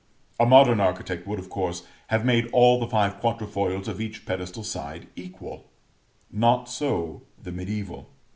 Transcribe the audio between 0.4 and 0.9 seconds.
modern